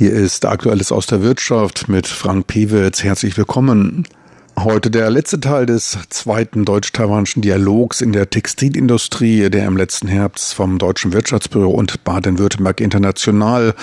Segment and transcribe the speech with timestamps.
[0.00, 3.02] Hier ist Aktuelles aus der Wirtschaft mit Frank Pewitz.
[3.02, 4.08] Herzlich willkommen.
[4.58, 10.54] Heute der letzte Teil des zweiten deutsch-taiwanischen Dialogs in der Textilindustrie, der im letzten Herbst
[10.54, 13.74] vom Deutschen Wirtschaftsbüro und Baden-Württemberg International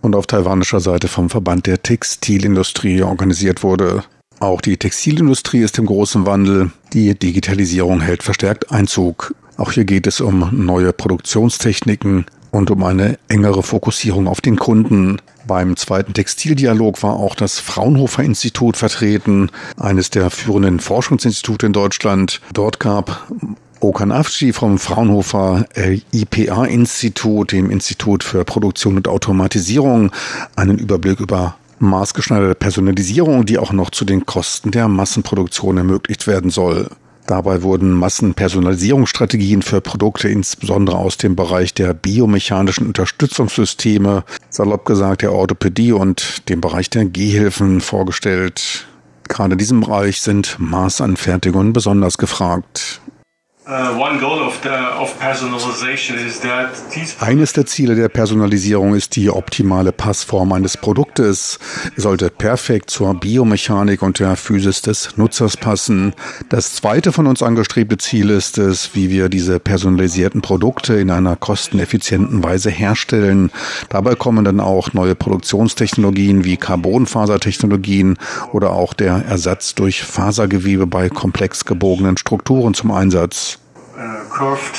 [0.00, 4.04] und auf taiwanischer Seite vom Verband der Textilindustrie organisiert wurde.
[4.38, 6.70] Auch die Textilindustrie ist im großen Wandel.
[6.92, 9.34] Die Digitalisierung hält verstärkt Einzug.
[9.56, 15.18] Auch hier geht es um neue Produktionstechniken und um eine engere Fokussierung auf den Kunden.
[15.46, 22.40] Beim zweiten Textildialog war auch das Fraunhofer Institut vertreten, eines der führenden Forschungsinstitute in Deutschland.
[22.52, 23.28] Dort gab
[23.80, 25.64] Okan Afci vom Fraunhofer
[26.12, 30.10] IPA-Institut, dem Institut für Produktion und Automatisierung,
[30.56, 36.50] einen Überblick über maßgeschneiderte Personalisierung, die auch noch zu den Kosten der Massenproduktion ermöglicht werden
[36.50, 36.88] soll.
[37.28, 45.34] Dabei wurden Massenpersonalisierungsstrategien für Produkte, insbesondere aus dem Bereich der biomechanischen Unterstützungssysteme, salopp gesagt der
[45.34, 48.86] Orthopädie und dem Bereich der Gehhilfen vorgestellt.
[49.28, 53.02] Gerade in diesem Bereich sind Maßanfertigungen besonders gefragt.
[53.68, 54.02] Uh,
[57.20, 61.58] Eines der Ziele der Personalisierung ist die optimale Passform eines Produktes.
[61.94, 66.14] Es sollte perfekt zur Biomechanik und der Physis des Nutzers passen.
[66.48, 71.36] Das zweite von uns angestrebte Ziel ist es, wie wir diese personalisierten Produkte in einer
[71.36, 73.50] kosteneffizienten Weise herstellen.
[73.90, 78.16] Dabei kommen dann auch neue Produktionstechnologien wie Carbonfasertechnologien
[78.50, 83.57] oder auch der Ersatz durch Fasergewebe bei komplex gebogenen Strukturen zum Einsatz
[83.98, 84.76] uh, curved,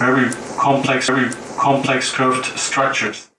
[0.00, 3.30] very complex, very complex curved structures.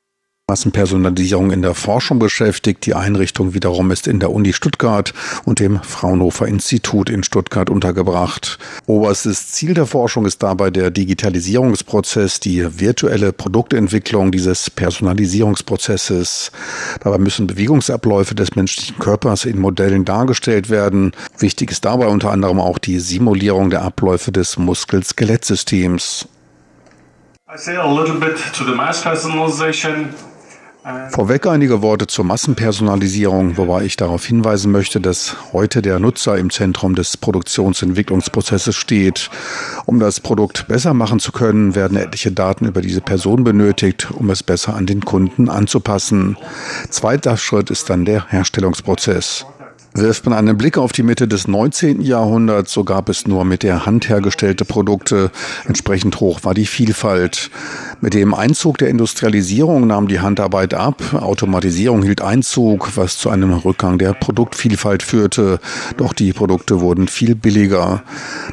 [0.49, 2.85] Massenpersonalisierung in der Forschung beschäftigt.
[2.85, 8.57] Die Einrichtung wiederum ist in der Uni Stuttgart und dem Fraunhofer Institut in Stuttgart untergebracht.
[8.85, 16.53] Oberstes Ziel der Forschung ist dabei der Digitalisierungsprozess, die virtuelle Produktentwicklung dieses Personalisierungsprozesses.
[17.03, 21.11] Dabei müssen Bewegungsabläufe des menschlichen Körpers in Modellen dargestellt werden.
[21.39, 26.29] Wichtig ist dabei unter anderem auch die Simulierung der Abläufe des Muskel-Skelettsystems.
[27.53, 30.13] I say a little bit to the mass personalization.
[31.09, 36.49] Vorweg einige Worte zur Massenpersonalisierung, wobei ich darauf hinweisen möchte, dass heute der Nutzer im
[36.49, 39.29] Zentrum des Produktionsentwicklungsprozesses steht.
[39.85, 44.29] Um das Produkt besser machen zu können, werden etliche Daten über diese Person benötigt, um
[44.29, 46.37] es besser an den Kunden anzupassen.
[46.89, 49.45] Zweiter Schritt ist dann der Herstellungsprozess.
[49.97, 52.01] Wirft man einen Blick auf die Mitte des 19.
[52.01, 55.31] Jahrhunderts, so gab es nur mit der Hand hergestellte Produkte.
[55.65, 57.49] Entsprechend hoch war die Vielfalt.
[57.99, 63.51] Mit dem Einzug der Industrialisierung nahm die Handarbeit ab, Automatisierung hielt Einzug, was zu einem
[63.51, 65.59] Rückgang der Produktvielfalt führte.
[65.97, 68.03] Doch die Produkte wurden viel billiger.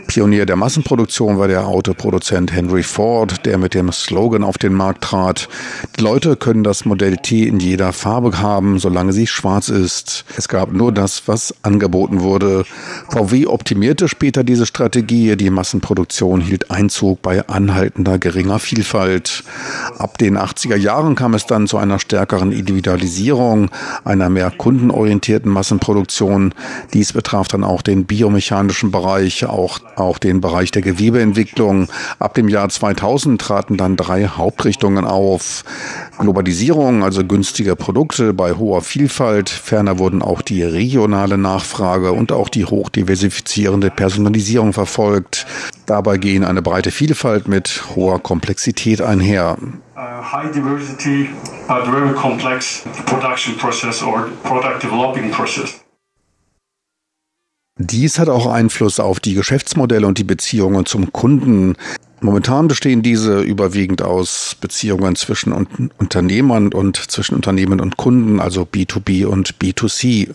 [0.06, 5.04] Pionier der Massenproduktion war der Autoproduzent Henry Ford, der mit dem Slogan auf den Markt
[5.04, 5.50] trat.
[5.98, 10.24] Die Leute können das Modell T in jeder Farbe haben, solange sie schwarz ist.
[10.38, 12.64] Es gab nur das, was angeboten wurde.
[13.08, 15.36] VW optimierte später diese Strategie.
[15.36, 19.44] Die Massenproduktion hielt Einzug bei anhaltender geringer Vielfalt.
[19.98, 23.70] Ab den 80er Jahren kam es dann zu einer stärkeren Individualisierung,
[24.04, 26.54] einer mehr kundenorientierten Massenproduktion.
[26.92, 31.88] Dies betraf dann auch den biomechanischen Bereich, auch, auch den Bereich der Gewebeentwicklung.
[32.18, 35.64] Ab dem Jahr 2000 traten dann drei Hauptrichtungen auf.
[36.18, 39.48] Globalisierung, also günstige Produkte bei hoher Vielfalt.
[39.48, 40.62] Ferner wurden auch die
[41.14, 45.46] regionale Nachfrage und auch die hochdiversifizierende Personalisierung verfolgt.
[45.86, 49.56] Dabei gehen eine breite Vielfalt mit hoher Komplexität einher.
[49.96, 51.28] high diversity,
[51.68, 55.80] but very complex production process or product developing process.
[57.78, 61.74] Dies hat auch Einfluss auf die Geschäftsmodelle und die Beziehungen zum Kunden.
[62.20, 65.52] Momentan bestehen diese überwiegend aus Beziehungen zwischen
[65.98, 70.30] Unternehmern und zwischen Unternehmen und Kunden, also B2B und B2C.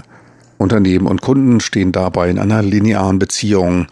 [0.60, 3.88] Unternehmen und Kunden stehen dabei in einer linearen Beziehung.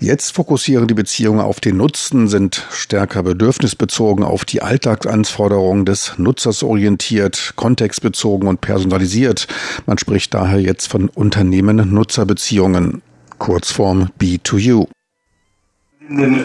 [0.00, 6.62] Jetzt fokussieren die Beziehungen auf den Nutzen, sind stärker bedürfnisbezogen auf die Alltagsanforderungen des Nutzers
[6.62, 9.46] orientiert, kontextbezogen und personalisiert.
[9.84, 13.02] Man spricht daher jetzt von Unternehmen-Nutzer-Beziehungen.
[13.38, 14.88] Kurzform B2U.
[16.08, 16.44] Im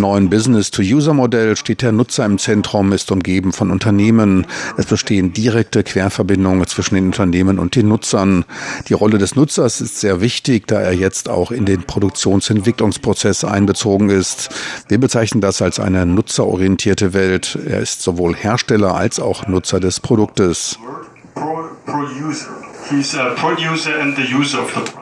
[0.00, 4.46] neuen Business-to-User-Modell steht der Nutzer im Zentrum, ist umgeben von Unternehmen.
[4.76, 8.44] Es bestehen direkte Querverbindungen zwischen den Unternehmen und den Nutzern.
[8.88, 14.10] Die Rolle des Nutzers ist sehr wichtig, da er jetzt auch in den Produktionsentwicklungsprozess einbezogen
[14.10, 14.48] ist.
[14.88, 17.56] Wir bezeichnen das als eine nutzerorientierte Welt.
[17.66, 20.76] Er ist sowohl Hersteller als auch Nutzer des Produktes.
[21.34, 22.48] Pro, pro user.
[22.90, 25.01] He's a producer and the user of the product.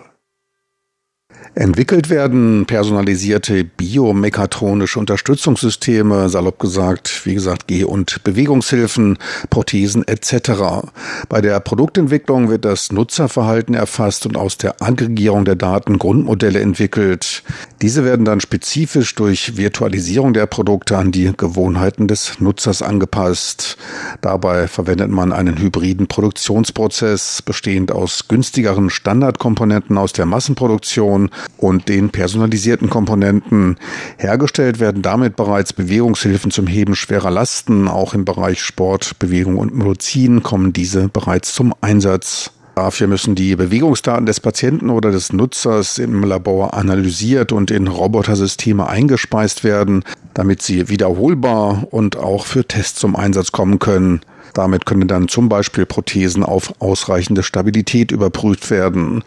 [1.57, 9.19] Entwickelt werden personalisierte biomechatronische Unterstützungssysteme, salopp gesagt, wie gesagt, Geh- und Bewegungshilfen,
[9.51, 10.87] Prothesen etc.
[11.29, 17.43] Bei der Produktentwicklung wird das Nutzerverhalten erfasst und aus der Aggregierung der Daten Grundmodelle entwickelt.
[17.83, 23.77] Diese werden dann spezifisch durch Virtualisierung der Produkte an die Gewohnheiten des Nutzers angepasst.
[24.21, 32.11] Dabei verwendet man einen hybriden Produktionsprozess, bestehend aus günstigeren Standardkomponenten aus der Massenproduktion und den
[32.11, 33.77] personalisierten Komponenten.
[34.19, 37.89] Hergestellt werden damit bereits Bewegungshilfen zum Heben schwerer Lasten.
[37.89, 42.53] Auch im Bereich Sport, Bewegung und Medizin kommen diese bereits zum Einsatz.
[42.75, 48.87] Dafür müssen die Bewegungsdaten des Patienten oder des Nutzers im Labor analysiert und in Robotersysteme
[48.87, 50.05] eingespeist werden,
[50.35, 54.21] damit sie wiederholbar und auch für Tests zum Einsatz kommen können.
[54.55, 59.23] Damit können dann zum Beispiel Prothesen auf ausreichende Stabilität überprüft werden.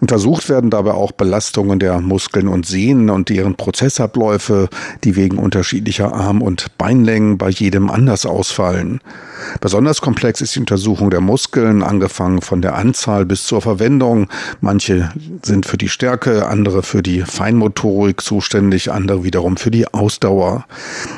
[0.00, 4.68] Untersucht werden dabei auch Belastungen der Muskeln und Sehnen und deren Prozessabläufe,
[5.04, 9.00] die wegen unterschiedlicher Arm- und Beinlängen bei jedem anders ausfallen.
[9.60, 14.28] Besonders komplex ist die Untersuchung der Muskeln, angefangen von der Anzahl bis zur Verwendung.
[14.60, 15.10] Manche
[15.42, 20.66] sind für die Stärke, andere für die Feinmotorik zuständig, andere wiederum für die Ausdauer.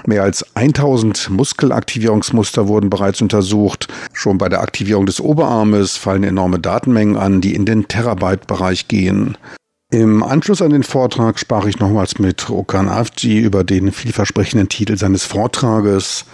[0.07, 3.89] Mehr als 1000 Muskelaktivierungsmuster wurden bereits untersucht untersucht.
[4.13, 9.39] Schon bei der Aktivierung des Oberarmes fallen enorme Datenmengen an, die in den Terabyte-Bereich gehen.
[9.93, 14.97] Im Anschluss an den Vortrag sprach ich nochmals mit Okan Avci über den vielversprechenden Titel
[14.97, 16.25] seines Vortrages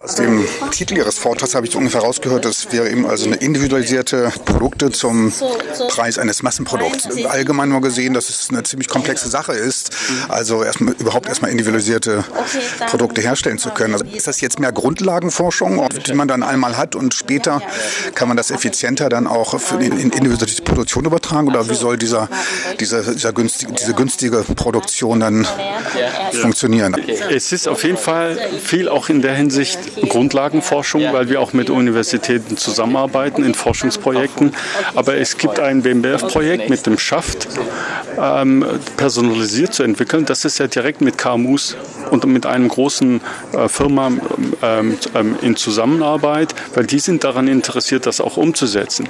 [0.00, 3.34] Aus dem Titel Ihres Vortrags habe ich so ungefähr rausgehört, das wäre eben also eine
[3.34, 5.32] individualisierte Produkte zum
[5.88, 7.24] Preis eines Massenprodukts.
[7.26, 9.90] Allgemein nur gesehen, dass es eine ziemlich komplexe Sache ist,
[10.28, 12.24] also erstmal überhaupt erstmal individualisierte
[12.86, 13.94] Produkte herstellen zu können.
[13.94, 17.60] Also ist das jetzt mehr Grundlagenforschung, die man dann einmal hat und später
[18.14, 22.28] kann man das effizienter dann auch für in individuelle Produktion übertragen oder wie soll dieser,
[22.78, 25.48] dieser, dieser günstige, diese günstige Produktion dann
[26.32, 26.96] funktionieren?
[27.30, 29.78] Es ist auf jeden Fall viel auch in der Hinsicht
[30.08, 34.54] Grundlagenforschung, weil wir auch mit Universitäten zusammenarbeiten in Forschungsprojekten.
[34.94, 37.48] Aber es gibt ein BMBF-Projekt mit dem Schaft,
[38.20, 38.64] ähm,
[38.96, 40.24] personalisiert zu entwickeln.
[40.24, 41.76] Das ist ja direkt mit KMUs
[42.10, 43.20] und mit einem großen
[43.52, 44.10] äh, Firma
[44.62, 49.08] ähm, ähm, in Zusammenarbeit, weil die sind daran interessiert, das auch umzusetzen.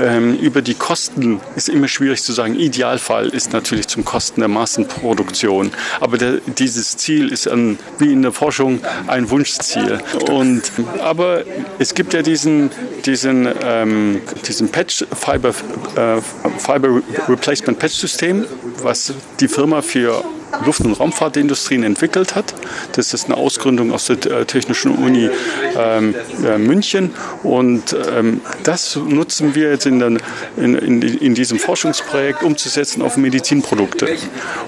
[0.00, 2.54] Ähm, über die Kosten ist immer schwierig zu sagen.
[2.54, 5.72] Idealfall ist natürlich zum Kosten der Massenproduktion.
[6.00, 10.00] Aber der, dieses Ziel ist an, wie in der Forschung ein Wunschziel.
[10.30, 10.72] Und,
[11.02, 11.42] aber
[11.78, 12.70] es gibt ja diesen,
[13.04, 16.20] diesen, ähm, diesen Patch Fiber, äh,
[16.58, 18.43] Fiber Replacement Patch System,
[18.84, 20.24] was die Firma für
[20.64, 22.54] Luft- und Raumfahrtindustrien entwickelt hat.
[22.92, 25.28] Das ist eine Ausgründung aus der äh, Technischen Uni
[25.76, 26.14] ähm,
[26.44, 27.10] äh, München
[27.42, 30.20] und ähm, das nutzen wir jetzt in, den,
[30.56, 34.16] in, in, in, diesem Forschungsprojekt umzusetzen auf Medizinprodukte.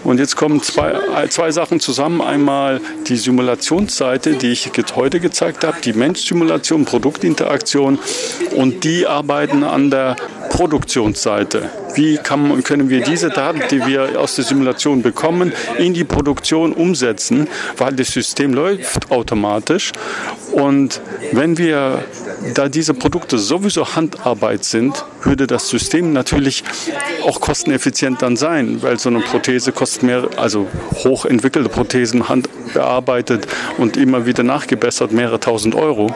[0.05, 2.21] Und jetzt kommen zwei, äh, zwei Sachen zusammen.
[2.21, 7.99] Einmal die Simulationsseite, die ich heute gezeigt habe, die Mensch-Simulation, Produktinteraktion
[8.55, 10.17] und die arbeiten an der
[10.51, 11.71] Produktionsseite.
[11.95, 16.73] Wie kann, können wir diese Daten, die wir aus der Simulation bekommen, in die Produktion
[16.73, 19.93] umsetzen, weil das System läuft automatisch.
[20.53, 21.01] Und
[21.33, 22.05] wenn wir,
[22.55, 26.65] da diese Produkte sowieso Handarbeit sind, würde das System natürlich
[27.23, 33.47] auch kosteneffizient dann sein, weil so eine Prothese kostet mehr, also hochentwickelte Prothesen, handbearbeitet
[33.79, 36.15] und immer wieder nachgebessert, mehrere tausend Euro.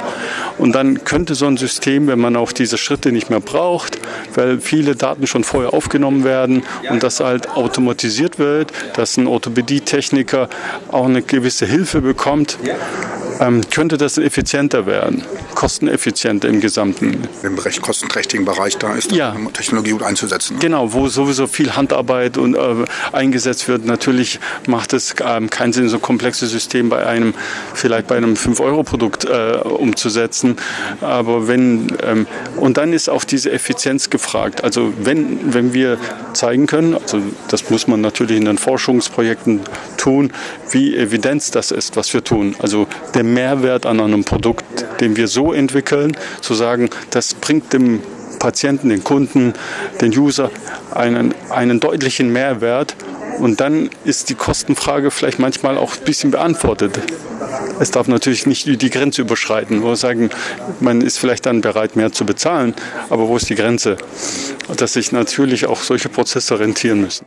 [0.59, 3.99] Und dann könnte so ein System, wenn man auch diese Schritte nicht mehr braucht,
[4.35, 10.49] weil viele Daten schon vorher aufgenommen werden und das halt automatisiert wird, dass ein Orthopädietechniker
[10.91, 12.59] auch eine gewisse Hilfe bekommt,
[13.41, 15.25] ähm, könnte das effizienter werden,
[15.55, 17.27] kosteneffizienter im Gesamten.
[17.43, 19.35] Im recht kostenträchtigen Bereich da ist ja.
[19.53, 20.55] Technologie gut einzusetzen.
[20.55, 20.61] Ne?
[20.61, 22.61] Genau, wo sowieso viel Handarbeit und, äh,
[23.13, 23.85] eingesetzt wird.
[23.85, 27.35] Natürlich macht es ähm, keinen Sinn, so komplexe System bei einem,
[27.75, 30.57] vielleicht bei einem 5-Euro-Produkt äh, umzusetzen.
[31.01, 32.27] Aber wenn, ähm,
[32.57, 34.63] und dann ist auch diese Effizienz gefragt.
[34.65, 35.99] Also wenn, wenn wir
[36.33, 39.61] zeigen können, also das muss man natürlich in den Forschungsprojekten
[39.97, 40.33] tun,
[40.71, 42.55] wie Evidenz das ist, was wir tun.
[42.59, 48.01] Also der Mehrwert an einem Produkt, den wir so entwickeln, zu sagen, das bringt dem
[48.41, 49.53] Patienten, den Kunden,
[50.01, 50.51] den User
[50.91, 52.97] einen, einen deutlichen Mehrwert.
[53.39, 56.99] Und dann ist die Kostenfrage vielleicht manchmal auch ein bisschen beantwortet.
[57.79, 60.31] Es darf natürlich nicht die Grenze überschreiten, wo wir sagen,
[60.81, 62.75] man ist vielleicht dann bereit, mehr zu bezahlen,
[63.09, 63.97] aber wo ist die Grenze?
[64.77, 67.25] Dass sich natürlich auch solche Prozesse rentieren müssen.